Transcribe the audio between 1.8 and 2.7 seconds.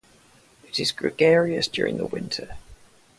the winter.